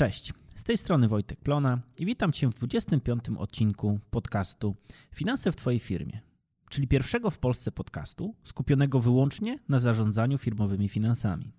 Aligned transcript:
Cześć, 0.00 0.32
z 0.54 0.64
tej 0.64 0.76
strony 0.76 1.08
Wojtek 1.08 1.40
Plona 1.40 1.80
i 1.98 2.06
witam 2.06 2.32
Cię 2.32 2.48
w 2.48 2.54
25. 2.54 3.24
odcinku 3.38 4.00
podcastu 4.10 4.76
Finanse 5.14 5.52
w 5.52 5.56
Twojej 5.56 5.80
firmie, 5.80 6.20
czyli 6.70 6.88
pierwszego 6.88 7.30
w 7.30 7.38
Polsce 7.38 7.72
podcastu 7.72 8.34
skupionego 8.44 9.00
wyłącznie 9.00 9.58
na 9.68 9.78
zarządzaniu 9.78 10.38
firmowymi 10.38 10.88
finansami. 10.88 11.52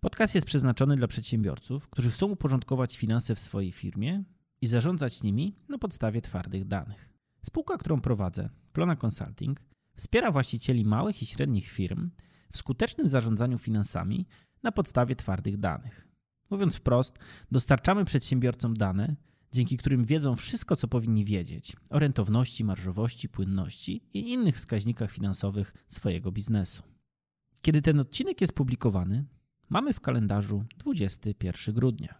Podcast 0.00 0.34
jest 0.34 0.46
przeznaczony 0.46 0.96
dla 0.96 1.06
przedsiębiorców, 1.06 1.88
którzy 1.88 2.10
chcą 2.10 2.26
uporządkować 2.26 2.96
finanse 2.96 3.34
w 3.34 3.40
swojej 3.40 3.72
firmie 3.72 4.24
i 4.60 4.66
zarządzać 4.66 5.22
nimi 5.22 5.56
na 5.68 5.78
podstawie 5.78 6.20
twardych 6.20 6.64
danych. 6.64 7.10
Spółka, 7.42 7.78
którą 7.78 8.00
prowadzę, 8.00 8.48
Plona 8.72 8.96
Consulting, 9.04 9.60
wspiera 9.94 10.30
właścicieli 10.30 10.84
małych 10.84 11.22
i 11.22 11.26
średnich 11.26 11.68
firm 11.68 12.10
w 12.52 12.56
skutecznym 12.56 13.08
zarządzaniu 13.08 13.58
finansami 13.58 14.26
na 14.62 14.72
podstawie 14.72 15.16
twardych 15.16 15.56
danych. 15.58 16.11
Mówiąc 16.52 16.76
wprost, 16.76 17.18
dostarczamy 17.50 18.04
przedsiębiorcom 18.04 18.74
dane, 18.74 19.16
dzięki 19.52 19.76
którym 19.76 20.04
wiedzą 20.04 20.36
wszystko, 20.36 20.76
co 20.76 20.88
powinni 20.88 21.24
wiedzieć 21.24 21.76
o 21.90 21.98
rentowności, 21.98 22.64
marżowości, 22.64 23.28
płynności 23.28 24.02
i 24.14 24.32
innych 24.32 24.56
wskaźnikach 24.56 25.10
finansowych 25.10 25.74
swojego 25.88 26.32
biznesu. 26.32 26.82
Kiedy 27.62 27.82
ten 27.82 28.00
odcinek 28.00 28.40
jest 28.40 28.52
publikowany, 28.52 29.24
mamy 29.68 29.92
w 29.92 30.00
kalendarzu 30.00 30.64
21 30.78 31.74
grudnia. 31.74 32.14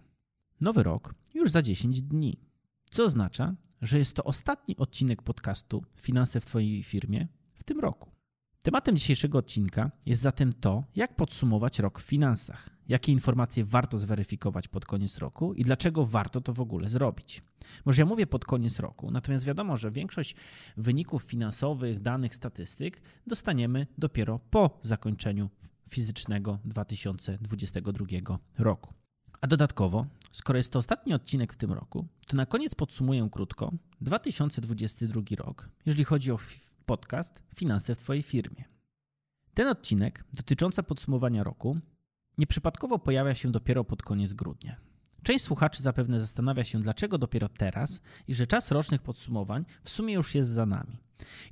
Nowy 0.60 0.82
rok 0.82 1.14
już 1.34 1.50
za 1.50 1.62
10 1.62 2.02
dni, 2.02 2.40
co 2.90 3.04
oznacza, 3.04 3.56
że 3.82 3.98
jest 3.98 4.16
to 4.16 4.24
ostatni 4.24 4.76
odcinek 4.76 5.22
podcastu 5.22 5.84
Finanse 6.00 6.40
w 6.40 6.46
Twojej 6.46 6.82
firmie 6.82 7.28
w 7.54 7.64
tym 7.64 7.80
roku. 7.80 8.10
Tematem 8.62 8.96
dzisiejszego 8.96 9.38
odcinka 9.38 9.90
jest 10.06 10.22
zatem 10.22 10.52
to, 10.52 10.84
jak 10.96 11.16
podsumować 11.16 11.78
rok 11.78 12.00
w 12.00 12.02
finansach, 12.02 12.70
jakie 12.88 13.12
informacje 13.12 13.64
warto 13.64 13.98
zweryfikować 13.98 14.68
pod 14.68 14.86
koniec 14.86 15.18
roku 15.18 15.54
i 15.54 15.62
dlaczego 15.62 16.06
warto 16.06 16.40
to 16.40 16.52
w 16.52 16.60
ogóle 16.60 16.90
zrobić. 16.90 17.42
Może 17.84 18.02
ja 18.02 18.06
mówię 18.06 18.26
pod 18.26 18.44
koniec 18.44 18.78
roku, 18.78 19.10
natomiast 19.10 19.44
wiadomo, 19.44 19.76
że 19.76 19.90
większość 19.90 20.36
wyników 20.76 21.22
finansowych, 21.22 22.00
danych, 22.00 22.34
statystyk 22.34 23.02
dostaniemy 23.26 23.86
dopiero 23.98 24.38
po 24.50 24.78
zakończeniu 24.82 25.50
fizycznego 25.88 26.58
2022 26.64 28.06
roku. 28.58 28.94
A 29.40 29.46
dodatkowo, 29.46 30.06
skoro 30.32 30.56
jest 30.56 30.72
to 30.72 30.78
ostatni 30.78 31.14
odcinek 31.14 31.52
w 31.52 31.56
tym 31.56 31.72
roku, 31.72 32.06
to 32.26 32.36
na 32.36 32.46
koniec 32.46 32.74
podsumuję 32.74 33.28
krótko 33.32 33.72
2022 34.00 35.22
rok, 35.36 35.68
jeżeli 35.86 36.04
chodzi 36.04 36.32
o 36.32 36.38
podcast 36.86 37.42
Finanse 37.54 37.94
w 37.94 37.98
Twojej 37.98 38.22
firmie. 38.22 38.64
Ten 39.54 39.68
odcinek, 39.68 40.24
dotyczący 40.32 40.82
podsumowania 40.82 41.44
roku, 41.44 41.78
nieprzypadkowo 42.38 42.98
pojawia 42.98 43.34
się 43.34 43.52
dopiero 43.52 43.84
pod 43.84 44.02
koniec 44.02 44.32
grudnia. 44.32 44.76
Część 45.22 45.44
słuchaczy 45.44 45.82
zapewne 45.82 46.20
zastanawia 46.20 46.64
się, 46.64 46.80
dlaczego 46.80 47.18
dopiero 47.18 47.48
teraz 47.48 48.02
i 48.28 48.34
że 48.34 48.46
czas 48.46 48.70
rocznych 48.70 49.02
podsumowań 49.02 49.64
w 49.82 49.90
sumie 49.90 50.14
już 50.14 50.34
jest 50.34 50.50
za 50.50 50.66
nami. 50.66 50.98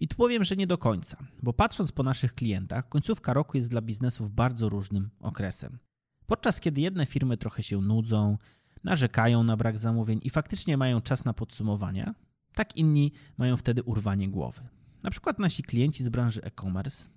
I 0.00 0.08
tu 0.08 0.16
powiem, 0.16 0.44
że 0.44 0.56
nie 0.56 0.66
do 0.66 0.78
końca, 0.78 1.16
bo 1.42 1.52
patrząc 1.52 1.92
po 1.92 2.02
naszych 2.02 2.34
klientach, 2.34 2.88
końcówka 2.88 3.34
roku 3.34 3.56
jest 3.56 3.70
dla 3.70 3.80
biznesów 3.80 4.34
bardzo 4.34 4.68
różnym 4.68 5.10
okresem. 5.20 5.78
Podczas 6.26 6.60
kiedy 6.60 6.80
jedne 6.80 7.06
firmy 7.06 7.36
trochę 7.36 7.62
się 7.62 7.80
nudzą, 7.80 8.38
narzekają 8.84 9.42
na 9.42 9.56
brak 9.56 9.78
zamówień 9.78 10.20
i 10.22 10.30
faktycznie 10.30 10.76
mają 10.76 11.00
czas 11.00 11.24
na 11.24 11.34
podsumowania, 11.34 12.14
tak 12.54 12.76
inni 12.76 13.12
mają 13.38 13.56
wtedy 13.56 13.82
urwanie 13.82 14.28
głowy. 14.28 14.60
Na 15.02 15.10
przykład 15.10 15.38
nasi 15.38 15.62
klienci 15.62 16.04
z 16.04 16.08
branży 16.08 16.42
e-commerce, 16.42 17.08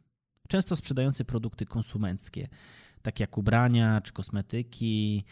często 0.48 0.76
sprzedający 0.76 1.26
produkty 1.26 1.66
konsumenckie, 1.66 2.48
takie 3.02 3.24
jak 3.24 3.38
ubrania 3.38 4.02
czy 4.02 4.14
kosmetyki, 4.14 5.24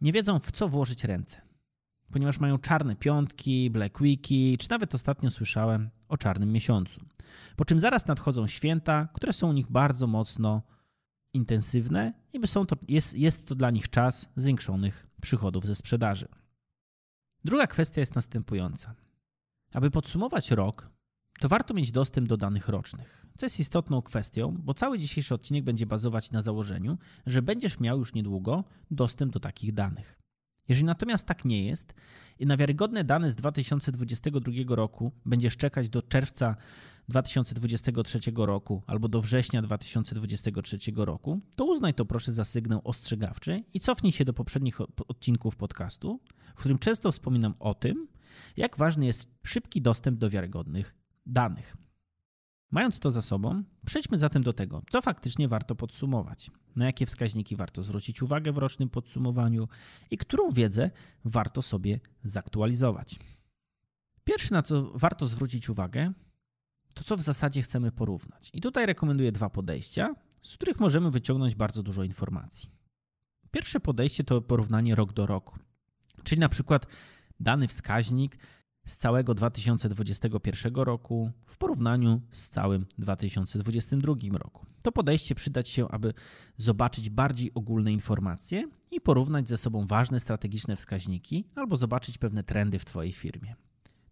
nie 0.00 0.12
wiedzą 0.12 0.38
w 0.38 0.52
co 0.52 0.68
włożyć 0.68 1.04
ręce, 1.04 1.40
ponieważ 2.12 2.40
mają 2.40 2.58
czarne 2.58 2.96
piątki, 2.96 3.70
black 3.70 4.00
weeki, 4.00 4.58
czy 4.58 4.70
nawet 4.70 4.94
ostatnio 4.94 5.30
słyszałem 5.30 5.90
o 6.08 6.16
czarnym 6.16 6.52
miesiącu. 6.52 7.00
Po 7.56 7.64
czym 7.64 7.80
zaraz 7.80 8.06
nadchodzą 8.06 8.46
święta, 8.46 9.08
które 9.12 9.32
są 9.32 9.48
u 9.48 9.52
nich 9.52 9.70
bardzo 9.70 10.06
mocno 10.06 10.62
intensywne 11.36 12.12
i 12.32 12.48
są 12.48 12.66
to, 12.66 12.76
jest, 12.88 13.14
jest 13.14 13.46
to 13.46 13.54
dla 13.54 13.70
nich 13.70 13.88
czas 13.90 14.28
zwiększonych 14.36 15.06
przychodów 15.20 15.66
ze 15.66 15.74
sprzedaży. 15.74 16.28
Druga 17.44 17.66
kwestia 17.66 18.00
jest 18.00 18.14
następująca. 18.14 18.94
Aby 19.74 19.90
podsumować 19.90 20.50
rok, 20.50 20.90
to 21.40 21.48
warto 21.48 21.74
mieć 21.74 21.92
dostęp 21.92 22.28
do 22.28 22.36
danych 22.36 22.68
rocznych, 22.68 23.26
co 23.36 23.46
jest 23.46 23.60
istotną 23.60 24.02
kwestią, 24.02 24.56
bo 24.58 24.74
cały 24.74 24.98
dzisiejszy 24.98 25.34
odcinek 25.34 25.64
będzie 25.64 25.86
bazować 25.86 26.30
na 26.30 26.42
założeniu, 26.42 26.98
że 27.26 27.42
będziesz 27.42 27.80
miał 27.80 27.98
już 27.98 28.14
niedługo 28.14 28.64
dostęp 28.90 29.32
do 29.32 29.40
takich 29.40 29.72
danych. 29.72 30.18
Jeżeli 30.68 30.86
natomiast 30.86 31.26
tak 31.26 31.44
nie 31.44 31.64
jest 31.64 31.94
i 32.38 32.46
na 32.46 32.56
wiarygodne 32.56 33.04
dane 33.04 33.30
z 33.30 33.34
2022 33.34 34.52
roku 34.68 35.12
będziesz 35.24 35.56
czekać 35.56 35.88
do 35.88 36.02
czerwca 36.02 36.56
2023 37.08 38.18
roku 38.36 38.82
albo 38.86 39.08
do 39.08 39.20
września 39.20 39.62
2023 39.62 40.78
roku, 40.96 41.40
to 41.56 41.64
uznaj 41.64 41.94
to 41.94 42.04
proszę 42.04 42.32
za 42.32 42.44
sygnał 42.44 42.80
ostrzegawczy 42.84 43.64
i 43.74 43.80
cofnij 43.80 44.12
się 44.12 44.24
do 44.24 44.32
poprzednich 44.32 44.80
odcinków 45.08 45.56
podcastu, 45.56 46.20
w 46.54 46.58
którym 46.58 46.78
często 46.78 47.12
wspominam 47.12 47.54
o 47.58 47.74
tym, 47.74 48.08
jak 48.56 48.76
ważny 48.76 49.06
jest 49.06 49.28
szybki 49.42 49.82
dostęp 49.82 50.18
do 50.18 50.30
wiarygodnych 50.30 50.94
danych. 51.26 51.85
Mając 52.70 52.98
to 52.98 53.10
za 53.10 53.22
sobą, 53.22 53.62
przejdźmy 53.86 54.18
zatem 54.18 54.42
do 54.42 54.52
tego, 54.52 54.82
co 54.90 55.02
faktycznie 55.02 55.48
warto 55.48 55.74
podsumować, 55.74 56.50
na 56.76 56.86
jakie 56.86 57.06
wskaźniki 57.06 57.56
warto 57.56 57.84
zwrócić 57.84 58.22
uwagę 58.22 58.52
w 58.52 58.58
rocznym 58.58 58.88
podsumowaniu 58.88 59.68
i 60.10 60.18
którą 60.18 60.50
wiedzę 60.50 60.90
warto 61.24 61.62
sobie 61.62 62.00
zaktualizować. 62.24 63.18
Pierwsze, 64.24 64.54
na 64.54 64.62
co 64.62 64.90
warto 64.94 65.26
zwrócić 65.26 65.68
uwagę, 65.68 66.12
to 66.94 67.04
co 67.04 67.16
w 67.16 67.22
zasadzie 67.22 67.62
chcemy 67.62 67.92
porównać. 67.92 68.50
I 68.52 68.60
tutaj 68.60 68.86
rekomenduję 68.86 69.32
dwa 69.32 69.50
podejścia, 69.50 70.14
z 70.42 70.54
których 70.54 70.80
możemy 70.80 71.10
wyciągnąć 71.10 71.54
bardzo 71.54 71.82
dużo 71.82 72.04
informacji. 72.04 72.70
Pierwsze 73.50 73.80
podejście 73.80 74.24
to 74.24 74.42
porównanie 74.42 74.94
rok 74.94 75.12
do 75.12 75.26
roku, 75.26 75.58
czyli 76.24 76.40
na 76.40 76.48
przykład 76.48 76.86
dany 77.40 77.68
wskaźnik 77.68 78.38
z 78.86 78.96
całego 78.96 79.34
2021 79.34 80.74
roku 80.74 81.30
w 81.46 81.56
porównaniu 81.56 82.20
z 82.30 82.50
całym 82.50 82.86
2022 82.98 84.14
roku. 84.32 84.66
To 84.82 84.92
podejście 84.92 85.34
przydać 85.34 85.68
się, 85.68 85.88
aby 85.88 86.14
zobaczyć 86.56 87.10
bardziej 87.10 87.50
ogólne 87.54 87.92
informacje 87.92 88.68
i 88.90 89.00
porównać 89.00 89.48
ze 89.48 89.56
sobą 89.56 89.86
ważne 89.86 90.20
strategiczne 90.20 90.76
wskaźniki 90.76 91.44
albo 91.54 91.76
zobaczyć 91.76 92.18
pewne 92.18 92.42
trendy 92.42 92.78
w 92.78 92.84
Twojej 92.84 93.12
firmie. 93.12 93.54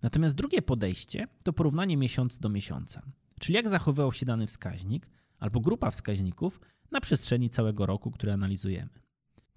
Natomiast 0.03 0.35
drugie 0.35 0.62
podejście 0.62 1.27
to 1.45 1.53
porównanie 1.53 1.97
miesiąc 1.97 2.39
do 2.39 2.49
miesiąca, 2.49 3.03
czyli 3.41 3.55
jak 3.56 3.69
zachowywał 3.69 4.12
się 4.12 4.27
dany 4.27 4.47
wskaźnik 4.47 5.11
albo 5.39 5.61
grupa 5.61 5.91
wskaźników 5.91 6.61
na 6.91 7.01
przestrzeni 7.01 7.51
całego 7.51 7.87
roku, 7.87 8.11
który 8.11 8.33
analizujemy. 8.33 8.91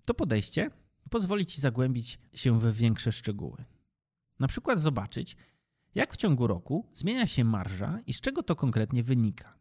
To 0.05 0.13
podejście 0.13 0.71
pozwoli 1.09 1.45
Ci 1.45 1.61
zagłębić 1.61 2.19
się 2.33 2.59
we 2.59 2.71
większe 2.71 3.11
szczegóły. 3.11 3.65
Na 4.39 4.47
przykład 4.47 4.79
zobaczyć, 4.79 5.35
jak 5.95 6.13
w 6.13 6.17
ciągu 6.17 6.47
roku 6.47 6.89
zmienia 6.93 7.27
się 7.27 7.43
marża 7.43 7.99
i 8.07 8.13
z 8.13 8.21
czego 8.21 8.43
to 8.43 8.55
konkretnie 8.55 9.03
wynika. 9.03 9.57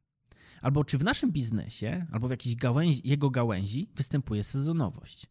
Albo 0.63 0.85
czy 0.85 0.99
w 0.99 1.05
naszym 1.05 1.33
biznesie, 1.33 2.07
albo 2.13 2.29
w 2.29 2.31
jakiejś 2.31 2.57
gałęzi, 2.57 3.09
jego 3.09 3.31
gałęzi 3.31 3.91
występuje 3.95 4.45
sezonowość. 4.45 5.27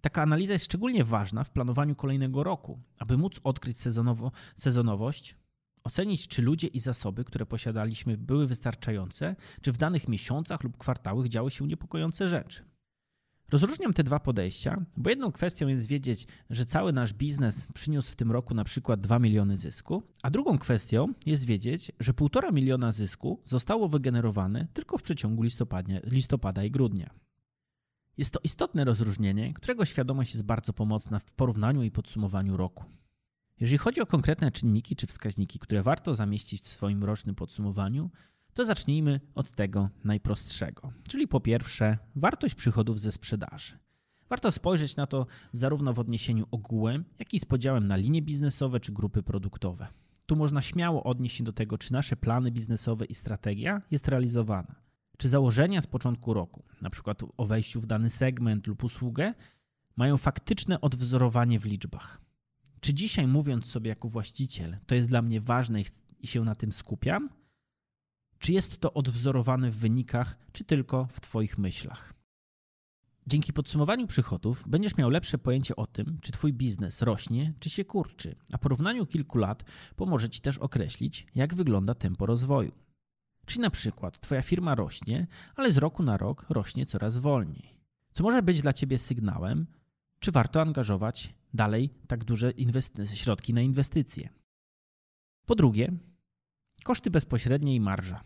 Taka 0.00 0.22
analiza 0.22 0.52
jest 0.52 0.64
szczególnie 0.64 1.04
ważna 1.04 1.44
w 1.44 1.50
planowaniu 1.50 1.94
kolejnego 1.96 2.44
roku, 2.44 2.80
aby 2.98 3.18
móc 3.18 3.40
odkryć 3.44 3.80
sezonowo, 3.80 4.32
sezonowość, 4.56 5.36
ocenić, 5.84 6.28
czy 6.28 6.42
ludzie 6.42 6.66
i 6.66 6.80
zasoby, 6.80 7.24
które 7.24 7.46
posiadaliśmy, 7.46 8.16
były 8.16 8.46
wystarczające, 8.46 9.36
czy 9.60 9.72
w 9.72 9.76
danych 9.76 10.08
miesiącach 10.08 10.64
lub 10.64 10.78
kwartałach 10.78 11.28
działy 11.28 11.50
się 11.50 11.66
niepokojące 11.66 12.28
rzeczy. 12.28 12.64
Rozróżniam 13.52 13.92
te 13.92 14.04
dwa 14.04 14.20
podejścia, 14.20 14.84
bo 14.96 15.10
jedną 15.10 15.32
kwestią 15.32 15.68
jest 15.68 15.86
wiedzieć, 15.86 16.26
że 16.50 16.66
cały 16.66 16.92
nasz 16.92 17.12
biznes 17.12 17.66
przyniósł 17.74 18.12
w 18.12 18.16
tym 18.16 18.32
roku 18.32 18.54
na 18.54 18.64
przykład 18.64 19.00
2 19.00 19.18
miliony 19.18 19.56
zysku, 19.56 20.02
a 20.22 20.30
drugą 20.30 20.58
kwestią 20.58 21.14
jest 21.26 21.44
wiedzieć, 21.44 21.92
że 22.00 22.12
1,5 22.12 22.52
miliona 22.52 22.92
zysku 22.92 23.40
zostało 23.44 23.88
wygenerowane 23.88 24.66
tylko 24.72 24.98
w 24.98 25.02
przeciągu 25.02 25.42
listopada 26.04 26.64
i 26.64 26.70
grudnia. 26.70 27.10
Jest 28.18 28.30
to 28.30 28.40
istotne 28.44 28.84
rozróżnienie, 28.84 29.54
którego 29.54 29.84
świadomość 29.84 30.34
jest 30.34 30.44
bardzo 30.44 30.72
pomocna 30.72 31.18
w 31.18 31.32
porównaniu 31.32 31.82
i 31.82 31.90
podsumowaniu 31.90 32.56
roku. 32.56 32.84
Jeżeli 33.60 33.78
chodzi 33.78 34.00
o 34.00 34.06
konkretne 34.06 34.52
czynniki 34.52 34.96
czy 34.96 35.06
wskaźniki, 35.06 35.58
które 35.58 35.82
warto 35.82 36.14
zamieścić 36.14 36.62
w 36.62 36.66
swoim 36.66 37.04
rocznym 37.04 37.34
podsumowaniu, 37.34 38.10
to 38.58 38.64
zacznijmy 38.64 39.20
od 39.34 39.52
tego 39.52 39.90
najprostszego. 40.04 40.92
Czyli 41.08 41.28
po 41.28 41.40
pierwsze, 41.40 41.98
wartość 42.16 42.54
przychodów 42.54 43.00
ze 43.00 43.12
sprzedaży. 43.12 43.78
Warto 44.30 44.52
spojrzeć 44.52 44.96
na 44.96 45.06
to 45.06 45.26
zarówno 45.52 45.92
w 45.92 45.98
odniesieniu 45.98 46.46
ogółem, 46.50 47.04
jak 47.18 47.34
i 47.34 47.40
z 47.40 47.44
podziałem 47.44 47.88
na 47.88 47.96
linie 47.96 48.22
biznesowe 48.22 48.80
czy 48.80 48.92
grupy 48.92 49.22
produktowe. 49.22 49.86
Tu 50.26 50.36
można 50.36 50.62
śmiało 50.62 51.04
odnieść 51.04 51.36
się 51.36 51.44
do 51.44 51.52
tego, 51.52 51.78
czy 51.78 51.92
nasze 51.92 52.16
plany 52.16 52.50
biznesowe 52.50 53.04
i 53.04 53.14
strategia 53.14 53.80
jest 53.90 54.08
realizowana. 54.08 54.74
Czy 55.18 55.28
założenia 55.28 55.80
z 55.80 55.86
początku 55.86 56.34
roku, 56.34 56.62
przykład 56.90 57.22
o 57.36 57.46
wejściu 57.46 57.80
w 57.80 57.86
dany 57.86 58.10
segment 58.10 58.66
lub 58.66 58.84
usługę, 58.84 59.34
mają 59.96 60.16
faktyczne 60.16 60.80
odwzorowanie 60.80 61.60
w 61.60 61.66
liczbach. 61.66 62.20
Czy 62.80 62.94
dzisiaj, 62.94 63.26
mówiąc 63.26 63.66
sobie 63.66 63.88
jako 63.88 64.08
właściciel, 64.08 64.76
to 64.86 64.94
jest 64.94 65.08
dla 65.08 65.22
mnie 65.22 65.40
ważne 65.40 65.80
i 66.20 66.26
się 66.26 66.44
na 66.44 66.54
tym 66.54 66.72
skupiam? 66.72 67.37
Czy 68.38 68.52
jest 68.52 68.80
to 68.80 68.92
odwzorowane 68.92 69.70
w 69.70 69.76
wynikach, 69.76 70.38
czy 70.52 70.64
tylko 70.64 71.06
w 71.10 71.20
Twoich 71.20 71.58
myślach? 71.58 72.14
Dzięki 73.26 73.52
podsumowaniu 73.52 74.06
przychodów 74.06 74.68
będziesz 74.68 74.96
miał 74.96 75.10
lepsze 75.10 75.38
pojęcie 75.38 75.76
o 75.76 75.86
tym, 75.86 76.18
czy 76.20 76.32
Twój 76.32 76.52
biznes 76.52 77.02
rośnie, 77.02 77.54
czy 77.60 77.70
się 77.70 77.84
kurczy, 77.84 78.36
a 78.52 78.58
porównaniu 78.58 79.06
kilku 79.06 79.38
lat 79.38 79.64
pomoże 79.96 80.30
Ci 80.30 80.40
też 80.40 80.58
określić, 80.58 81.26
jak 81.34 81.54
wygląda 81.54 81.94
tempo 81.94 82.26
rozwoju. 82.26 82.72
Czyli 83.46 83.60
na 83.60 83.70
przykład 83.70 84.20
Twoja 84.20 84.42
firma 84.42 84.74
rośnie, 84.74 85.26
ale 85.56 85.72
z 85.72 85.76
roku 85.76 86.02
na 86.02 86.16
rok 86.16 86.46
rośnie 86.48 86.86
coraz 86.86 87.18
wolniej. 87.18 87.78
Co 88.12 88.24
może 88.24 88.42
być 88.42 88.62
dla 88.62 88.72
Ciebie 88.72 88.98
sygnałem, 88.98 89.66
czy 90.18 90.32
warto 90.32 90.60
angażować 90.60 91.34
dalej 91.54 91.90
tak 92.06 92.24
duże 92.24 92.52
środki 93.14 93.54
na 93.54 93.60
inwestycje. 93.60 94.28
Po 95.46 95.54
drugie, 95.54 95.92
koszty 96.88 97.10
bezpośrednie 97.10 97.74
i 97.74 97.80
marża. 97.80 98.20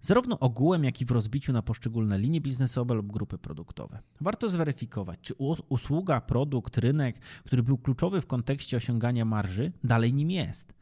Zarówno 0.00 0.38
ogółem, 0.38 0.84
jak 0.84 1.00
i 1.00 1.04
w 1.04 1.10
rozbiciu 1.10 1.52
na 1.52 1.62
poszczególne 1.62 2.18
linie 2.18 2.40
biznesowe 2.40 2.94
lub 2.94 3.12
grupy 3.12 3.38
produktowe. 3.38 4.02
Warto 4.20 4.50
zweryfikować, 4.50 5.18
czy 5.22 5.34
usługa, 5.68 6.20
produkt, 6.20 6.78
rynek, 6.78 7.18
który 7.18 7.62
był 7.62 7.78
kluczowy 7.78 8.20
w 8.20 8.26
kontekście 8.26 8.76
osiągania 8.76 9.24
marży, 9.24 9.72
dalej 9.84 10.14
nim 10.14 10.30
jest. 10.30 10.74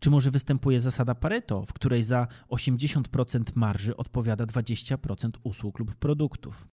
Czy 0.00 0.10
może 0.10 0.30
występuje 0.30 0.80
zasada 0.80 1.14
Pareto, 1.14 1.66
w 1.66 1.72
której 1.72 2.04
za 2.04 2.26
80% 2.48 3.42
marży 3.54 3.96
odpowiada 3.96 4.44
20% 4.44 5.30
usług 5.42 5.78
lub 5.78 5.94
produktów? 5.94 6.68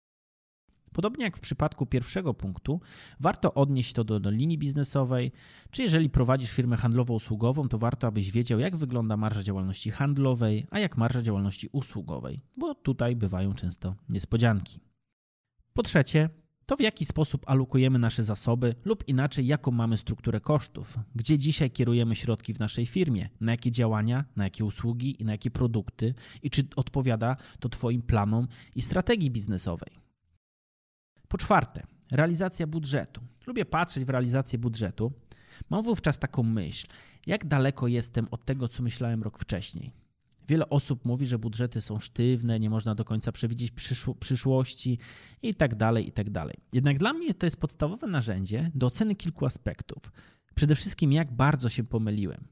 Podobnie 0.99 1.23
jak 1.23 1.37
w 1.37 1.39
przypadku 1.39 1.85
pierwszego 1.85 2.33
punktu, 2.33 2.81
warto 3.19 3.53
odnieść 3.53 3.93
to 3.93 4.03
do, 4.03 4.19
do, 4.19 4.31
linii 4.31 4.57
biznesowej, 4.57 5.31
czy 5.71 5.81
jeżeli 5.81 6.09
prowadzisz 6.09 6.51
firmę 6.51 6.77
handlowo-usługową, 6.77 7.67
to 7.67 7.77
warto, 7.77 8.07
abyś 8.07 8.31
wiedział, 8.31 8.59
jak 8.59 8.75
wygląda 8.75 9.17
marża 9.17 9.43
działalności 9.43 9.91
handlowej, 9.91 10.67
a 10.71 10.79
jak 10.79 10.97
marża 10.97 11.21
działalności 11.21 11.69
usługowej, 11.71 12.41
bo 12.57 12.75
tutaj 12.75 13.15
bywają 13.15 13.53
często 13.53 13.95
niespodzianki. 14.09 14.79
Po 15.73 15.83
trzecie, 15.83 16.29
to 16.65 16.77
w 16.77 16.81
jaki 16.81 17.05
sposób 17.05 17.43
alokujemy 17.49 17.99
nasze 17.99 18.23
zasoby 18.23 18.75
lub 18.85 19.07
inaczej, 19.07 19.47
jaką 19.47 19.71
mamy 19.71 19.97
strukturę 19.97 20.39
kosztów, 20.39 20.99
gdzie 21.15 21.37
dzisiaj 21.37 21.71
kierujemy 21.71 22.15
środki 22.15 22.53
w 22.53 22.59
naszej 22.59 22.85
firmie, 22.85 23.29
na 23.41 23.51
jakie 23.51 23.71
działania, 23.71 24.25
na 24.35 24.43
jakie 24.43 24.65
usługi 24.65 25.21
i 25.21 25.25
na 25.25 25.31
jakie 25.31 25.51
produkty 25.51 26.13
i 26.43 26.49
czy 26.49 26.67
odpowiada 26.75 27.35
to 27.59 27.69
Twoim 27.69 28.01
planom 28.01 28.47
i 28.75 28.81
strategii 28.81 29.31
biznesowej. 29.31 29.98
Po 31.29 31.37
czwarte, 31.37 31.83
realizacja 32.11 32.67
budżetu. 32.67 33.21
Lubię 33.47 33.65
patrzeć 33.65 34.05
w 34.05 34.09
realizację 34.09 34.59
budżetu. 34.59 35.11
Mam 35.69 35.83
wówczas 35.83 36.19
taką 36.19 36.43
myśl, 36.43 36.87
jak 37.27 37.45
daleko 37.45 37.87
jestem 37.87 38.27
od 38.31 38.45
tego, 38.45 38.67
co 38.67 38.83
myślałem 38.83 39.23
rok 39.23 39.39
wcześniej. 39.39 39.93
Wiele 40.47 40.69
osób 40.69 41.05
mówi, 41.05 41.25
że 41.25 41.39
budżety 41.39 41.81
są 41.81 41.99
sztywne, 41.99 42.59
nie 42.59 42.69
można 42.69 42.95
do 42.95 43.05
końca 43.05 43.31
przewidzieć 43.31 43.71
przyszło, 43.71 44.15
przyszłości 44.15 44.99
i 45.41 45.55
tak 45.55 45.75
dalej, 45.75 46.07
i 46.07 46.11
tak 46.11 46.29
dalej. 46.29 46.57
Jednak 46.73 46.97
dla 46.97 47.13
mnie 47.13 47.33
to 47.33 47.45
jest 47.45 47.57
podstawowe 47.57 48.07
narzędzie 48.07 48.71
do 48.75 48.87
oceny 48.87 49.15
kilku 49.15 49.45
aspektów. 49.45 50.11
Przede 50.55 50.75
wszystkim, 50.75 51.11
jak 51.11 51.31
bardzo 51.31 51.69
się 51.69 51.83
pomyliłem. 51.83 52.47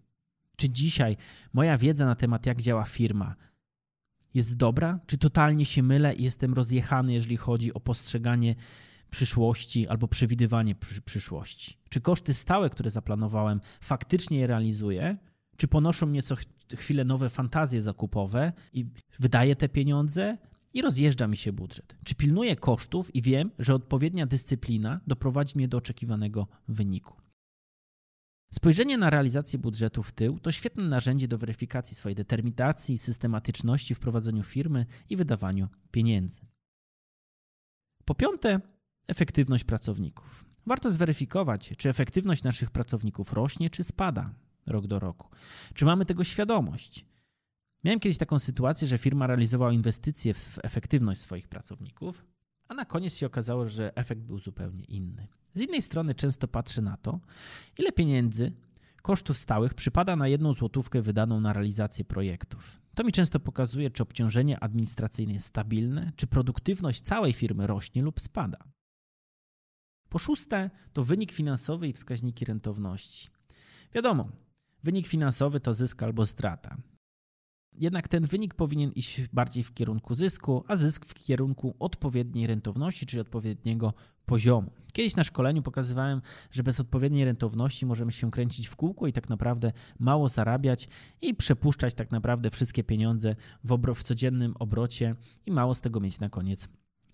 Czy 0.56 0.70
dzisiaj 0.70 1.18
moja 1.54 1.78
wiedza 1.78 2.06
na 2.06 2.16
temat, 2.16 2.46
jak 2.46 2.62
działa 2.62 2.84
firma, 2.84 3.36
jest 4.38 4.56
dobra? 4.56 5.00
Czy 5.06 5.18
totalnie 5.18 5.66
się 5.66 5.84
mylę 5.84 6.16
i 6.16 6.24
jestem 6.24 6.54
rozjechany, 6.54 7.14
jeżeli 7.14 7.38
chodzi 7.38 7.74
o 7.74 7.80
postrzeganie 7.80 8.56
przyszłości 9.10 9.88
albo 9.88 10.08
przewidywanie 10.08 10.76
przyszłości? 11.06 11.78
Czy 11.90 12.02
koszty 12.02 12.34
stałe, 12.34 12.70
które 12.70 12.90
zaplanowałem, 12.90 13.62
faktycznie 13.82 14.40
je 14.40 14.48
realizuję? 14.48 15.18
Czy 15.58 15.68
ponoszą 15.68 16.06
mnie 16.06 16.22
co 16.22 16.36
chwilę 16.76 17.06
nowe 17.06 17.30
fantazje 17.30 17.82
zakupowe 17.82 18.54
i 18.74 18.86
wydaję 19.20 19.56
te 19.56 19.70
pieniądze 19.70 20.38
i 20.74 20.82
rozjeżdża 20.82 21.28
mi 21.28 21.38
się 21.38 21.54
budżet? 21.54 21.98
Czy 22.04 22.16
pilnuję 22.16 22.56
kosztów 22.56 23.16
i 23.16 23.22
wiem, 23.22 23.52
że 23.60 23.74
odpowiednia 23.76 24.26
dyscyplina 24.26 25.02
doprowadzi 25.08 25.54
mnie 25.56 25.68
do 25.68 25.78
oczekiwanego 25.78 26.48
wyniku? 26.68 27.27
Spojrzenie 28.54 28.98
na 28.98 29.10
realizację 29.10 29.60
budżetu 29.60 30.04
w 30.04 30.12
tył 30.12 30.40
to 30.40 30.52
świetne 30.52 30.84
narzędzie 30.84 31.28
do 31.28 31.38
weryfikacji 31.38 31.96
swojej 31.96 32.16
determinacji 32.16 32.96
i 32.96 32.98
systematyczności 32.98 33.96
w 33.96 34.00
prowadzeniu 34.00 34.44
firmy 34.44 34.86
i 35.10 35.16
wydawaniu 35.16 35.68
pieniędzy. 35.92 36.42
Po 38.06 38.16
piąte, 38.16 38.62
efektywność 39.08 39.64
pracowników. 39.64 40.46
Warto 40.66 40.92
zweryfikować, 40.92 41.74
czy 41.78 41.90
efektywność 41.90 42.44
naszych 42.44 42.72
pracowników 42.72 43.34
rośnie, 43.34 43.70
czy 43.70 43.84
spada 43.84 44.34
rok 44.66 44.88
do 44.88 45.00
roku. 45.00 45.30
Czy 45.74 45.86
mamy 45.86 46.06
tego 46.06 46.24
świadomość? 46.24 47.06
Miałem 47.84 48.00
kiedyś 48.00 48.18
taką 48.18 48.40
sytuację, 48.40 48.88
że 48.88 48.98
firma 48.98 49.28
realizowała 49.28 49.74
inwestycje 49.74 50.34
w 50.34 50.60
efektywność 50.64 51.22
swoich 51.22 51.48
pracowników, 51.48 52.26
a 52.68 52.74
na 52.74 52.86
koniec 52.86 53.16
się 53.16 53.26
okazało, 53.26 53.68
że 53.68 53.96
efekt 53.96 54.22
był 54.22 54.40
zupełnie 54.40 54.84
inny. 54.84 55.28
Z 55.58 55.62
innej 55.62 55.82
strony 55.82 56.16
często 56.16 56.48
patrzę 56.48 56.82
na 56.82 56.98
to, 56.98 57.20
ile 57.80 57.92
pieniędzy, 57.92 58.52
kosztów 59.02 59.38
stałych 59.38 59.74
przypada 59.74 60.16
na 60.16 60.28
jedną 60.28 60.54
złotówkę 60.54 61.02
wydaną 61.02 61.40
na 61.40 61.54
realizację 61.54 62.06
projektów. 62.06 62.82
To 62.96 63.04
mi 63.04 63.12
często 63.12 63.40
pokazuje, 63.40 63.92
czy 63.92 64.04
obciążenie 64.04 64.60
administracyjne 64.60 65.34
jest 65.34 65.46
stabilne, 65.46 66.12
czy 66.16 66.28
produktywność 66.28 67.02
całej 67.02 67.34
firmy 67.34 67.68
rośnie 67.68 68.02
lub 68.02 68.20
spada. 68.20 68.58
Po 70.10 70.20
szóste, 70.20 70.70
to 70.94 71.04
wynik 71.04 71.32
finansowy 71.32 71.88
i 71.88 71.94
wskaźniki 71.94 72.46
rentowności. 72.46 73.30
Wiadomo, 73.94 74.30
wynik 74.84 75.08
finansowy 75.08 75.60
to 75.60 75.74
zysk 75.74 76.04
albo 76.04 76.26
strata. 76.26 76.78
Jednak 77.80 78.08
ten 78.08 78.26
wynik 78.26 78.54
powinien 78.54 78.92
iść 78.92 79.22
bardziej 79.34 79.64
w 79.64 79.74
kierunku 79.74 80.14
zysku, 80.14 80.64
a 80.68 80.76
zysk 80.76 81.06
w 81.06 81.14
kierunku 81.14 81.76
odpowiedniej 81.80 82.48
rentowności, 82.48 83.06
czyli 83.06 83.22
odpowiedniego 83.22 83.94
poziomu. 84.26 84.72
Kiedyś 84.94 85.16
na 85.16 85.24
szkoleniu 85.24 85.62
pokazywałem, 85.62 86.22
że 86.52 86.64
bez 86.64 86.80
odpowiedniej 86.80 87.26
rentowności 87.26 87.86
możemy 87.86 88.12
się 88.12 88.32
kręcić 88.32 88.68
w 88.68 88.76
kółko 88.76 89.08
i 89.08 89.14
tak 89.14 89.30
naprawdę 89.30 89.72
mało 90.00 90.30
zarabiać 90.30 90.88
i 91.22 91.36
przepuszczać 91.36 91.94
tak 91.94 92.12
naprawdę 92.12 92.50
wszystkie 92.50 92.84
pieniądze 92.84 93.36
w, 93.64 93.70
obro- 93.70 93.96
w 93.96 94.04
codziennym 94.04 94.54
obrocie 94.60 95.16
i 95.46 95.52
mało 95.52 95.76
z 95.76 95.82
tego 95.82 96.00
mieć 96.00 96.20
na 96.20 96.30
koniec 96.30 96.70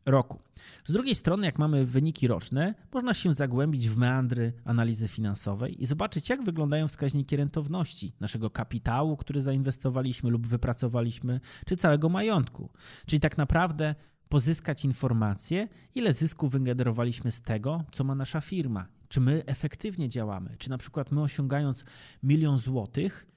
roku. 0.06 0.40
Z 0.86 0.92
drugiej 0.92 1.16
strony, 1.16 1.46
jak 1.46 1.60
mamy 1.60 1.86
wyniki 1.86 2.28
roczne, 2.28 2.76
można 2.94 3.14
się 3.14 3.34
zagłębić 3.34 3.90
w 3.90 3.98
meandry 3.98 4.54
analizy 4.66 5.08
finansowej 5.08 5.84
i 5.84 5.86
zobaczyć, 5.86 6.30
jak 6.30 6.44
wyglądają 6.44 6.88
wskaźniki 6.88 7.36
rentowności 7.36 8.14
naszego 8.20 8.50
kapitału, 8.50 9.18
który 9.18 9.42
zainwestowaliśmy 9.42 10.30
lub 10.30 10.48
wypracowaliśmy, 10.48 11.40
czy 11.66 11.76
całego 11.76 12.10
majątku. 12.10 12.70
Czyli 13.06 13.20
tak 13.20 13.38
naprawdę 13.38 13.96
pozyskać 14.30 14.86
informacje, 14.86 15.68
ile 15.96 16.14
zysku 16.14 16.48
wygenerowaliśmy 16.48 17.32
z 17.32 17.42
tego, 17.42 17.84
co 17.92 18.04
ma 18.04 18.16
nasza 18.16 18.42
firma. 18.42 18.88
Czy 19.08 19.22
my 19.22 19.44
efektywnie 19.46 20.10
działamy? 20.10 20.56
Czy 20.58 20.70
na 20.70 20.78
przykład 20.78 21.12
my 21.12 21.22
osiągając 21.22 21.86
milion 22.24 22.58
złotych, 22.58 23.28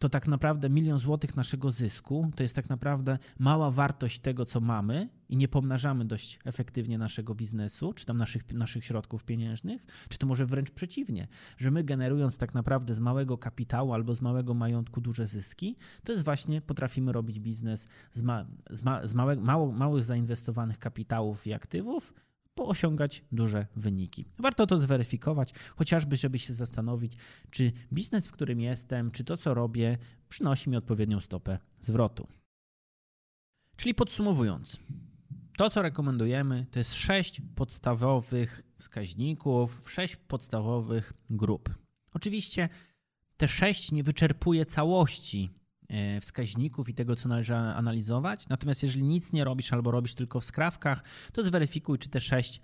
to 0.00 0.08
tak 0.08 0.28
naprawdę 0.28 0.70
milion 0.70 0.98
złotych 0.98 1.36
naszego 1.36 1.70
zysku 1.70 2.30
to 2.36 2.42
jest 2.42 2.56
tak 2.56 2.68
naprawdę 2.68 3.18
mała 3.38 3.70
wartość 3.70 4.18
tego, 4.18 4.44
co 4.44 4.60
mamy 4.60 5.08
i 5.28 5.36
nie 5.36 5.48
pomnażamy 5.48 6.04
dość 6.04 6.38
efektywnie 6.44 6.98
naszego 6.98 7.34
biznesu, 7.34 7.92
czy 7.92 8.06
tam 8.06 8.16
naszych, 8.16 8.52
naszych 8.52 8.84
środków 8.84 9.24
pieniężnych, 9.24 9.86
czy 10.08 10.18
to 10.18 10.26
może 10.26 10.46
wręcz 10.46 10.70
przeciwnie, 10.70 11.28
że 11.56 11.70
my 11.70 11.84
generując 11.84 12.38
tak 12.38 12.54
naprawdę 12.54 12.94
z 12.94 13.00
małego 13.00 13.38
kapitału 13.38 13.92
albo 13.92 14.14
z 14.14 14.20
małego 14.20 14.54
majątku 14.54 15.00
duże 15.00 15.26
zyski, 15.26 15.76
to 16.04 16.12
jest 16.12 16.24
właśnie 16.24 16.60
potrafimy 16.60 17.12
robić 17.12 17.40
biznes 17.40 17.88
z, 18.12 18.22
ma, 18.22 18.46
z, 18.70 18.84
ma, 18.84 19.06
z 19.06 19.14
małe, 19.14 19.36
mało, 19.36 19.72
małych 19.72 20.04
zainwestowanych 20.04 20.78
kapitałów 20.78 21.46
i 21.46 21.52
aktywów, 21.52 22.12
osiągać 22.68 23.24
duże 23.32 23.66
wyniki. 23.76 24.24
Warto 24.38 24.66
to 24.66 24.78
zweryfikować, 24.78 25.52
chociażby, 25.76 26.16
żeby 26.16 26.38
się 26.38 26.52
zastanowić, 26.52 27.12
czy 27.50 27.72
biznes, 27.92 28.28
w 28.28 28.32
którym 28.32 28.60
jestem, 28.60 29.10
czy 29.10 29.24
to, 29.24 29.36
co 29.36 29.54
robię, 29.54 29.98
przynosi 30.28 30.70
mi 30.70 30.76
odpowiednią 30.76 31.20
stopę 31.20 31.58
zwrotu. 31.80 32.28
Czyli 33.76 33.94
podsumowując, 33.94 34.78
to, 35.56 35.70
co 35.70 35.82
rekomendujemy, 35.82 36.66
to 36.70 36.78
jest 36.78 36.94
sześć 36.94 37.42
podstawowych 37.54 38.62
wskaźników, 38.78 39.82
sześć 39.90 40.16
podstawowych 40.16 41.12
grup. 41.30 41.74
Oczywiście 42.14 42.68
te 43.36 43.48
sześć 43.48 43.92
nie 43.92 44.02
wyczerpuje 44.02 44.66
całości 44.66 45.50
wskaźników 46.20 46.88
i 46.88 46.94
tego, 46.94 47.16
co 47.16 47.28
należy 47.28 47.54
analizować. 47.54 48.48
Natomiast 48.48 48.82
jeżeli 48.82 49.04
nic 49.04 49.32
nie 49.32 49.44
robisz 49.44 49.72
albo 49.72 49.90
robisz 49.90 50.14
tylko 50.14 50.40
w 50.40 50.44
skrawkach, 50.44 51.04
to 51.32 51.42
zweryfikuj, 51.42 51.98
czy 51.98 52.08
te 52.08 52.20
sześć 52.20 52.60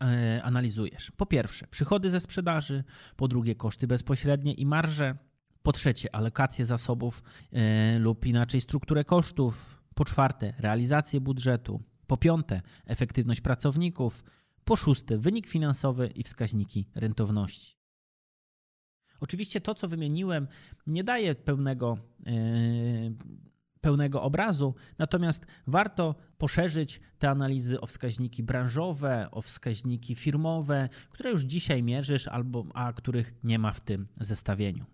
e, 0.00 0.42
analizujesz. 0.42 1.10
Po 1.10 1.26
pierwsze, 1.26 1.66
przychody 1.66 2.10
ze 2.10 2.20
sprzedaży, 2.20 2.84
po 3.16 3.28
drugie, 3.28 3.54
koszty 3.54 3.86
bezpośrednie 3.86 4.52
i 4.52 4.66
marże, 4.66 5.16
po 5.62 5.72
trzecie, 5.72 6.14
alokację 6.14 6.66
zasobów 6.66 7.22
e, 7.52 7.98
lub 7.98 8.26
inaczej 8.26 8.60
strukturę 8.60 9.04
kosztów, 9.04 9.82
po 9.94 10.04
czwarte, 10.04 10.54
realizację 10.58 11.20
budżetu, 11.20 11.82
po 12.06 12.16
piąte, 12.16 12.62
efektywność 12.86 13.40
pracowników, 13.40 14.24
Po 14.64 14.76
szóste, 14.76 15.18
wynik 15.18 15.46
finansowy 15.46 16.10
i 16.14 16.22
wskaźniki 16.22 16.86
rentowności. 16.94 17.77
Oczywiście 19.20 19.60
to, 19.60 19.74
co 19.74 19.88
wymieniłem, 19.88 20.48
nie 20.86 21.04
daje 21.04 21.34
pełnego, 21.34 21.98
yy, 22.26 22.32
pełnego 23.80 24.22
obrazu, 24.22 24.74
natomiast 24.98 25.46
warto 25.66 26.14
poszerzyć 26.38 27.00
te 27.18 27.30
analizy 27.30 27.80
o 27.80 27.86
wskaźniki 27.86 28.42
branżowe, 28.42 29.28
o 29.30 29.42
wskaźniki 29.42 30.14
firmowe, 30.14 30.88
które 31.10 31.30
już 31.30 31.42
dzisiaj 31.42 31.82
mierzysz, 31.82 32.28
albo 32.28 32.66
a 32.74 32.92
których 32.92 33.34
nie 33.44 33.58
ma 33.58 33.72
w 33.72 33.80
tym 33.80 34.08
zestawieniu. 34.20 34.84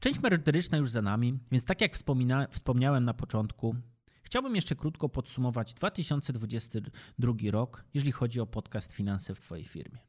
Część 0.00 0.20
merytoryczna 0.20 0.78
już 0.78 0.90
za 0.90 1.02
nami, 1.02 1.38
więc 1.52 1.64
tak 1.64 1.80
jak 1.80 1.92
wspomniałem 2.50 3.04
na 3.04 3.14
początku, 3.14 3.76
chciałbym 4.22 4.56
jeszcze 4.56 4.76
krótko 4.76 5.08
podsumować 5.08 5.74
2022 5.74 7.32
rok, 7.50 7.84
jeżeli 7.94 8.12
chodzi 8.12 8.40
o 8.40 8.46
podcast 8.46 8.92
Finanse 8.92 9.34
w 9.34 9.40
Twojej 9.40 9.64
firmie. 9.64 10.07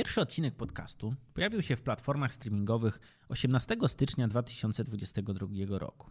Pierwszy 0.00 0.20
odcinek 0.20 0.54
podcastu 0.54 1.14
pojawił 1.34 1.62
się 1.62 1.76
w 1.76 1.82
platformach 1.82 2.34
streamingowych 2.34 3.00
18 3.28 3.76
stycznia 3.86 4.28
2022 4.28 5.78
roku, 5.78 6.10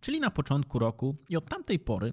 czyli 0.00 0.20
na 0.20 0.30
początku 0.30 0.78
roku 0.78 1.16
i 1.30 1.36
od 1.36 1.48
tamtej 1.48 1.78
pory, 1.78 2.12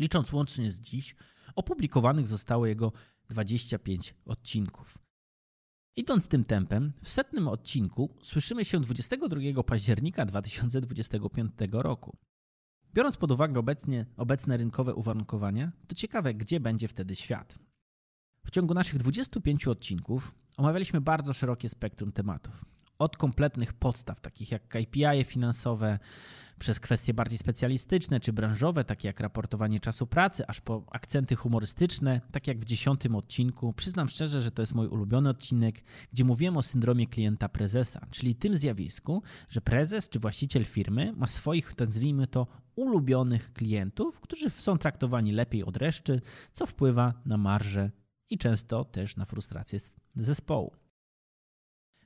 licząc 0.00 0.32
łącznie 0.32 0.72
z 0.72 0.80
dziś, 0.80 1.14
opublikowanych 1.54 2.26
zostało 2.26 2.66
jego 2.66 2.92
25 3.28 4.14
odcinków. 4.24 4.98
Idąc 5.96 6.28
tym 6.28 6.44
tempem, 6.44 6.92
w 7.02 7.10
setnym 7.10 7.48
odcinku 7.48 8.18
słyszymy 8.22 8.64
się 8.64 8.80
22 8.80 9.62
października 9.62 10.26
2025 10.26 11.52
roku. 11.72 12.16
Biorąc 12.94 13.16
pod 13.16 13.30
uwagę 13.30 13.60
obecnie, 13.60 14.06
obecne 14.16 14.56
rynkowe 14.56 14.94
uwarunkowania, 14.94 15.72
to 15.86 15.94
ciekawe, 15.94 16.34
gdzie 16.34 16.60
będzie 16.60 16.88
wtedy 16.88 17.16
świat. 17.16 17.58
W 18.46 18.50
ciągu 18.50 18.74
naszych 18.74 18.98
25 18.98 19.66
odcinków 19.66 20.39
omawialiśmy 20.60 21.00
bardzo 21.00 21.32
szerokie 21.32 21.68
spektrum 21.68 22.12
tematów. 22.12 22.64
Od 22.98 23.16
kompletnych 23.16 23.72
podstaw, 23.72 24.20
takich 24.20 24.50
jak 24.50 24.68
KPI 24.68 25.24
finansowe, 25.24 25.98
przez 26.58 26.80
kwestie 26.80 27.14
bardziej 27.14 27.38
specjalistyczne 27.38 28.20
czy 28.20 28.32
branżowe, 28.32 28.84
takie 28.84 29.08
jak 29.08 29.20
raportowanie 29.20 29.80
czasu 29.80 30.06
pracy, 30.06 30.46
aż 30.46 30.60
po 30.60 30.84
akcenty 30.90 31.36
humorystyczne, 31.36 32.20
tak 32.32 32.46
jak 32.46 32.58
w 32.58 32.64
dziesiątym 32.64 33.14
odcinku. 33.14 33.72
Przyznam 33.72 34.08
szczerze, 34.08 34.42
że 34.42 34.50
to 34.50 34.62
jest 34.62 34.74
mój 34.74 34.86
ulubiony 34.86 35.28
odcinek, 35.28 35.82
gdzie 36.12 36.24
mówiłem 36.24 36.56
o 36.56 36.62
syndromie 36.62 37.06
klienta 37.06 37.48
prezesa, 37.48 38.06
czyli 38.10 38.34
tym 38.34 38.56
zjawisku, 38.56 39.22
że 39.48 39.60
prezes 39.60 40.08
czy 40.08 40.18
właściciel 40.18 40.64
firmy 40.64 41.12
ma 41.16 41.26
swoich, 41.26 41.78
nazwijmy 41.78 42.26
to, 42.26 42.46
ulubionych 42.76 43.52
klientów, 43.52 44.20
którzy 44.20 44.50
są 44.50 44.78
traktowani 44.78 45.32
lepiej 45.32 45.64
od 45.64 45.76
reszty, 45.76 46.20
co 46.52 46.66
wpływa 46.66 47.14
na 47.26 47.36
marżę 47.36 47.90
i 48.30 48.38
często 48.38 48.84
też 48.84 49.16
na 49.16 49.24
frustrację 49.24 49.78
zespołu. 50.14 50.72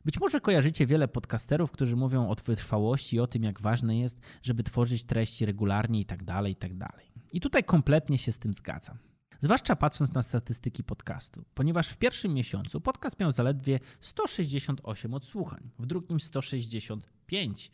Być 0.05 0.21
może 0.21 0.41
kojarzycie 0.41 0.87
wiele 0.87 1.09
podcasterów, 1.09 1.71
którzy 1.71 1.97
mówią 1.97 2.29
o 2.31 2.35
wytrwałości 2.35 3.21
o 3.21 3.27
tym, 3.27 3.43
jak 3.43 3.61
ważne 3.61 3.99
jest, 3.99 4.21
żeby 4.43 4.63
tworzyć 4.63 5.05
treści 5.05 5.47
regularnie 5.47 6.01
i 6.01 6.05
tak 6.05 6.25
dalej, 6.25 6.53
i 6.53 6.57
tak 6.57 6.75
dalej. 6.75 7.13
I 7.33 7.41
tutaj 7.41 7.65
kompletnie 7.65 8.19
się 8.19 8.33
z 8.33 8.39
tym 8.39 8.55
zgadzam. 8.55 8.99
Zwłaszcza 9.41 9.77
patrząc 9.77 10.13
na 10.13 10.23
statystyki 10.23 10.85
podcastu, 10.85 11.45
ponieważ 11.55 11.89
w 11.89 11.97
pierwszym 11.97 12.35
miesiącu 12.35 12.81
podcast 12.81 13.21
miał 13.21 13.33
zaledwie 13.33 13.81
168 14.01 15.15
odsłuchań, 15.15 15.71
w 15.79 15.87
drugim 15.87 16.21
165, 16.21 17.71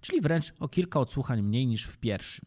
czyli 0.00 0.20
wręcz 0.20 0.52
o 0.58 0.68
kilka 0.68 1.00
odsłuchań 1.00 1.42
mniej 1.42 1.66
niż 1.66 1.84
w 1.84 1.98
pierwszym. 1.98 2.44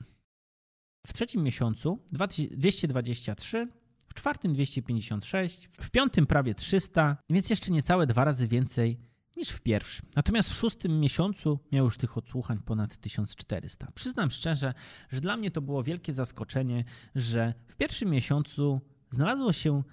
W 1.08 1.14
trzecim 1.14 1.44
miesiącu 1.44 2.00
223, 2.12 3.68
w 3.68 3.87
czwartym 4.18 4.54
256, 4.54 5.70
w 5.82 5.90
piątym 5.90 6.26
prawie 6.26 6.56
300, 6.56 7.18
więc 7.30 7.50
jeszcze 7.50 7.72
niecałe 7.72 8.08
dwa 8.08 8.24
razy 8.24 8.48
więcej 8.48 9.00
niż 9.38 9.50
w 9.50 9.62
pierwszym. 9.62 10.06
Natomiast 10.16 10.50
w 10.50 10.54
szóstym 10.54 11.00
miesiącu 11.00 11.60
miał 11.72 11.86
już 11.86 11.98
tych 11.98 12.18
odsłuchań 12.18 12.60
ponad 12.60 12.98
1400. 12.98 13.92
Przyznam 13.96 14.32
szczerze, 14.32 14.74
że 15.10 15.22
dla 15.22 15.38
mnie 15.38 15.52
to 15.52 15.62
było 15.62 15.84
wielkie 15.84 16.14
zaskoczenie, 16.14 16.84
że 17.16 17.54
w 17.68 17.76
pierwszym 17.76 18.10
miesiącu 18.10 18.82
znalazło 19.12 19.54
się 19.54 19.84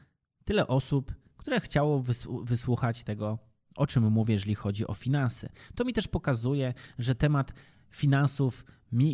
tyle 0.45 0.67
osób, 0.67 1.15
które 1.37 1.61
chciało 1.61 2.03
wysłuchać 2.45 3.05
tego, 3.05 3.39
o 3.77 3.87
czym 3.87 4.11
mówię, 4.11 4.35
jeżeli 4.35 4.55
chodzi 4.55 4.87
o 4.87 4.95
finanse. 4.95 5.49
To 5.75 5.85
mi 5.85 5.93
też 5.93 6.09
pokazuje, 6.09 6.75
że 6.99 7.15
temat 7.15 7.53
finansów 7.91 8.65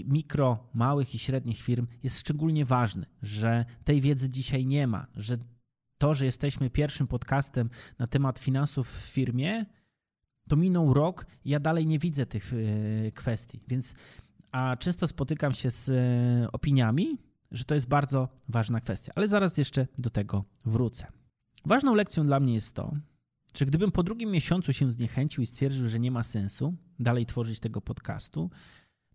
mikro, 0.09 0.69
małych 0.75 1.15
i 1.15 1.19
średnich 1.19 1.63
firm 1.63 1.87
jest 2.03 2.19
szczególnie 2.19 2.65
ważny, 2.65 3.07
że 3.23 3.65
tej 3.85 4.01
wiedzy 4.01 4.31
dzisiaj 4.31 4.67
nie 4.67 4.87
ma, 4.87 5.07
że 5.17 5.37
to, 5.99 6.15
że 6.15 6.25
jesteśmy 6.25 6.71
pierwszym 6.71 7.07
podcastem 7.07 7.71
na 7.99 8.07
temat 8.07 8.39
finansów 8.39 8.89
w 8.89 9.01
firmie, 9.01 9.67
to 10.49 10.57
minął 10.57 10.95
rok 10.95 11.27
i 11.45 11.51
ja 11.51 11.61
dalej 11.61 11.87
nie 11.87 11.99
widzę 11.99 12.27
tych 12.27 12.53
e, 12.53 12.57
kwestii. 13.11 13.61
Więc, 13.69 13.95
a 14.53 14.77
często 14.77 15.07
spotykam 15.07 15.55
się 15.55 15.71
z 15.71 15.89
e, 15.89 16.53
opiniami, 16.53 17.19
że 17.51 17.65
to 17.65 17.75
jest 17.75 17.89
bardzo 17.89 18.29
ważna 18.49 18.81
kwestia, 18.81 19.13
ale 19.17 19.29
zaraz 19.29 19.59
jeszcze 19.59 19.87
do 19.99 20.11
tego 20.11 20.45
wrócę. 20.65 21.07
Ważną 21.65 21.95
lekcją 21.95 22.25
dla 22.25 22.41
mnie 22.41 22.55
jest 22.55 22.75
to, 22.75 22.93
że 23.59 23.67
gdybym 23.67 23.93
po 23.93 24.03
drugim 24.03 24.31
miesiącu 24.31 24.73
się 24.73 24.93
zniechęcił 24.93 25.43
i 25.43 25.47
stwierdził, 25.47 25.89
że 25.89 26.01
nie 26.01 26.11
ma 26.11 26.23
sensu 26.23 26.75
dalej 26.99 27.27
tworzyć 27.27 27.61
tego 27.61 27.81
podcastu, 27.81 28.51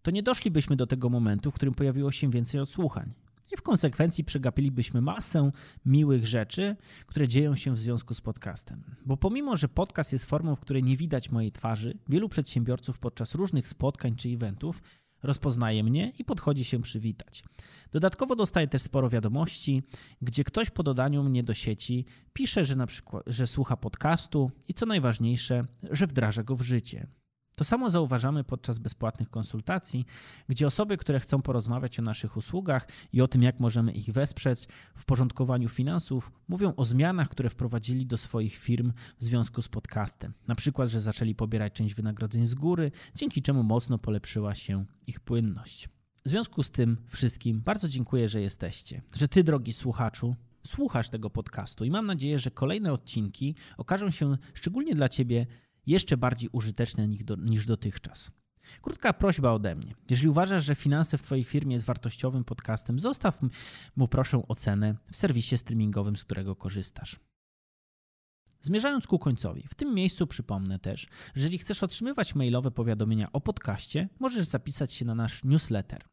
to 0.02 0.12
nie 0.12 0.24
doszlibyśmy 0.24 0.76
do 0.76 0.88
tego 0.88 1.10
momentu, 1.10 1.52
w 1.52 1.54
którym 1.54 1.74
pojawiło 1.74 2.12
się 2.12 2.30
więcej 2.30 2.62
odsłuchań 2.62 3.14
i 3.54 3.58
w 3.58 3.62
konsekwencji 3.62 4.24
przegapilibyśmy 4.24 5.02
masę 5.02 5.52
miłych 5.86 6.28
rzeczy, 6.28 6.76
które 7.06 7.28
dzieją 7.28 7.56
się 7.56 7.76
w 7.76 7.80
związku 7.80 8.14
z 8.14 8.22
podcastem. 8.22 8.84
Bo 9.06 9.18
pomimo, 9.18 9.58
że 9.58 9.68
podcast 9.68 10.14
jest 10.14 10.26
formą, 10.26 10.56
w 10.56 10.60
której 10.60 10.84
nie 10.84 10.98
widać 10.98 11.32
mojej 11.32 11.52
twarzy, 11.52 11.98
wielu 12.10 12.30
przedsiębiorców 12.30 13.00
podczas 13.00 13.36
różnych 13.36 13.68
spotkań 13.68 14.16
czy 14.16 14.30
eventów 14.30 14.82
rozpoznaje 15.26 15.84
mnie 15.84 16.12
i 16.20 16.26
podchodzi 16.26 16.64
się 16.64 16.82
przywitać. 16.82 17.44
Dodatkowo 17.92 18.36
dostaję 18.36 18.68
też 18.68 18.82
sporo 18.82 19.10
wiadomości, 19.10 19.84
gdzie 20.22 20.44
ktoś 20.44 20.70
po 20.70 20.84
dodaniu 20.84 21.24
mnie 21.24 21.44
do 21.44 21.54
sieci 21.54 22.06
pisze, 22.34 22.66
że 22.66 22.76
na 22.76 22.88
przykład, 22.88 23.24
że 23.28 23.48
słucha 23.48 23.78
podcastu 23.78 24.52
i 24.68 24.74
co 24.74 24.86
najważniejsze, 24.86 25.66
że 25.92 26.08
wdraża 26.08 26.44
go 26.44 26.56
w 26.56 26.62
życie. 26.62 27.08
To 27.56 27.64
samo 27.64 27.90
zauważamy 27.90 28.44
podczas 28.44 28.80
bezpłatnych 28.80 29.30
konsultacji, 29.30 30.06
gdzie 30.50 30.68
osoby, 30.68 30.98
które 30.98 31.20
chcą 31.20 31.42
porozmawiać 31.42 32.00
o 32.00 32.02
naszych 32.02 32.38
usługach 32.38 32.88
i 33.14 33.22
o 33.22 33.28
tym, 33.28 33.44
jak 33.44 33.60
możemy 33.60 33.92
ich 33.92 34.14
wesprzeć 34.14 34.68
w 34.96 35.06
porządkowaniu 35.06 35.70
finansów, 35.70 36.32
mówią 36.48 36.74
o 36.76 36.86
zmianach, 36.86 37.30
które 37.30 37.50
wprowadzili 37.50 38.06
do 38.06 38.18
swoich 38.18 38.56
firm 38.56 38.94
w 39.20 39.24
związku 39.24 39.62
z 39.62 39.68
podcastem. 39.68 40.34
Na 40.48 40.56
przykład, 40.56 40.90
że 40.90 41.02
zaczęli 41.02 41.36
pobierać 41.36 41.74
część 41.74 41.96
wynagrodzeń 41.96 42.48
z 42.48 42.56
góry, 42.56 42.92
dzięki 43.16 43.42
czemu 43.42 43.64
mocno 43.64 43.98
polepszyła 43.98 44.56
się 44.56 44.86
ich 45.08 45.20
płynność. 45.20 45.90
W 46.26 46.30
związku 46.30 46.64
z 46.64 46.72
tym 46.72 46.98
wszystkim 47.08 47.62
bardzo 47.62 47.88
dziękuję, 47.88 48.30
że 48.30 48.42
jesteście, 48.42 49.02
że 49.14 49.28
ty, 49.28 49.44
drogi 49.44 49.74
słuchaczu, 49.74 50.36
słuchasz 50.66 51.10
tego 51.10 51.30
podcastu 51.30 51.86
i 51.86 51.92
mam 51.92 52.06
nadzieję, 52.06 52.40
że 52.40 52.52
kolejne 52.52 52.94
odcinki 52.94 53.56
okażą 53.78 54.10
się 54.10 54.38
szczególnie 54.54 54.96
dla 54.96 55.10
ciebie 55.10 55.48
jeszcze 55.88 56.18
bardziej 56.18 56.50
użyteczne 56.52 57.08
niż 57.38 57.66
dotychczas. 57.66 58.32
Krótka 58.82 59.14
prośba 59.14 59.52
ode 59.52 59.76
mnie. 59.76 59.96
Jeżeli 60.10 60.30
uważasz, 60.30 60.66
że 60.66 60.76
finanse 60.76 61.18
w 61.18 61.22
Twojej 61.22 61.44
firmie 61.44 61.74
jest 61.74 61.86
wartościowym 61.86 62.44
podcastem, 62.44 63.00
zostaw 63.00 63.40
mu 63.96 64.08
proszę 64.08 64.42
ocenę 64.48 64.96
w 65.12 65.18
serwisie 65.18 65.58
streamingowym, 65.58 66.16
z 66.16 66.24
którego 66.24 66.56
korzystasz. 66.56 67.20
Zmierzając 68.62 69.08
ku 69.08 69.20
końcowi, 69.20 69.68
w 69.68 69.76
tym 69.76 69.94
miejscu 69.94 70.28
przypomnę 70.28 70.80
też, 70.80 71.02
że 71.02 71.10
jeżeli 71.36 71.58
chcesz 71.58 71.84
otrzymywać 71.84 72.36
mailowe 72.36 72.72
powiadomienia 72.72 73.32
o 73.32 73.42
podcaście, 73.42 74.10
możesz 74.20 74.46
zapisać 74.46 74.94
się 74.94 75.06
na 75.06 75.16
nasz 75.16 75.44
newsletter. 75.44 76.06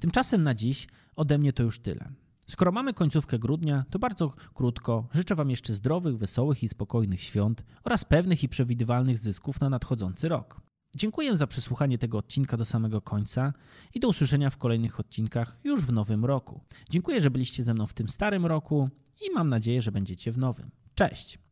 Tymczasem 0.00 0.42
na 0.42 0.54
dziś 0.54 0.88
ode 1.16 1.38
mnie 1.38 1.52
to 1.52 1.62
już 1.62 1.78
tyle. 1.78 2.12
Skoro 2.46 2.72
mamy 2.72 2.94
końcówkę 2.94 3.38
grudnia, 3.38 3.84
to 3.90 3.98
bardzo 3.98 4.32
krótko 4.54 5.08
życzę 5.12 5.34
Wam 5.34 5.50
jeszcze 5.50 5.74
zdrowych, 5.74 6.18
wesołych 6.18 6.62
i 6.62 6.68
spokojnych 6.68 7.20
świąt 7.22 7.64
oraz 7.84 8.04
pewnych 8.04 8.42
i 8.42 8.48
przewidywalnych 8.48 9.18
zysków 9.18 9.60
na 9.60 9.70
nadchodzący 9.70 10.28
rok. 10.28 10.60
Dziękuję 10.96 11.36
za 11.36 11.46
przesłuchanie 11.46 11.98
tego 11.98 12.18
odcinka 12.18 12.56
do 12.56 12.64
samego 12.64 13.00
końca 13.00 13.52
i 13.94 14.00
do 14.00 14.08
usłyszenia 14.08 14.50
w 14.50 14.56
kolejnych 14.56 15.00
odcinkach 15.00 15.60
już 15.64 15.86
w 15.86 15.92
nowym 15.92 16.24
roku. 16.24 16.60
Dziękuję, 16.90 17.20
że 17.20 17.30
byliście 17.30 17.62
ze 17.62 17.74
mną 17.74 17.86
w 17.86 17.94
tym 17.94 18.08
starym 18.08 18.46
roku 18.46 18.88
i 19.22 19.34
mam 19.34 19.50
nadzieję, 19.50 19.82
że 19.82 19.92
będziecie 19.92 20.32
w 20.32 20.38
nowym. 20.38 20.70
Cześć! 20.94 21.43